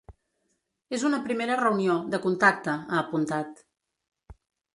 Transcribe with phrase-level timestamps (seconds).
[0.97, 3.63] És una primera reunió, de contacte, ha apuntat.